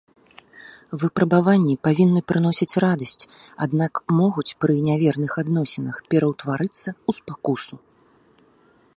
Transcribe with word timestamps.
Выпрабаванні 1.01 1.75
павінны 1.87 2.21
прыносіць 2.31 2.79
радасць, 2.85 3.27
аднак 3.65 3.93
могуць 4.21 4.47
пры 4.65 4.73
няверных 4.87 5.31
адносінах 5.43 5.95
пераўтварыцца 6.15 6.89
ў 6.95 7.11
спакусу. 7.19 7.75